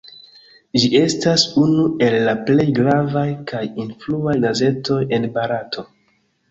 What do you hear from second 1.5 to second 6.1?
unu el la plej gravaj kaj influaj gazetoj en Barato.